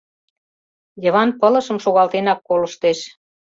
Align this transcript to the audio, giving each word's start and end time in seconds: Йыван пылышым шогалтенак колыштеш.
Йыван 1.03 1.29
пылышым 1.39 1.77
шогалтенак 1.83 2.39
колыштеш. 2.47 2.99